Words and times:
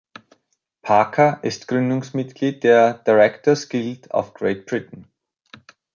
Parker 0.81 1.37
ist 1.43 1.67
Gründungsmitglied 1.67 2.63
der 2.63 2.95
"Director’s 2.95 3.69
Guild 3.69 4.09
of 4.09 4.33
Great 4.33 4.65
Britain". 4.65 5.05